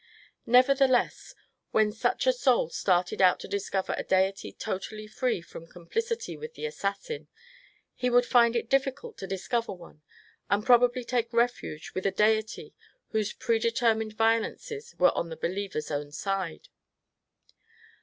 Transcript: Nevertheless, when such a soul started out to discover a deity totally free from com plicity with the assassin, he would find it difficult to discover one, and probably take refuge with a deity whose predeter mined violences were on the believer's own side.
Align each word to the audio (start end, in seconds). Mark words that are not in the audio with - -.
Nevertheless, 0.47 1.35
when 1.69 1.91
such 1.91 2.25
a 2.25 2.33
soul 2.33 2.69
started 2.71 3.21
out 3.21 3.39
to 3.41 3.47
discover 3.47 3.93
a 3.95 4.03
deity 4.03 4.51
totally 4.51 5.05
free 5.05 5.41
from 5.41 5.67
com 5.67 5.85
plicity 5.87 6.35
with 6.39 6.55
the 6.55 6.65
assassin, 6.65 7.27
he 7.93 8.09
would 8.09 8.25
find 8.25 8.55
it 8.55 8.67
difficult 8.67 9.15
to 9.19 9.27
discover 9.27 9.73
one, 9.73 10.01
and 10.49 10.65
probably 10.65 11.03
take 11.03 11.31
refuge 11.31 11.91
with 11.93 12.07
a 12.07 12.11
deity 12.11 12.73
whose 13.09 13.31
predeter 13.31 13.93
mined 13.95 14.13
violences 14.13 14.95
were 14.97 15.11
on 15.15 15.29
the 15.29 15.37
believer's 15.37 15.91
own 15.91 16.11
side. 16.11 16.69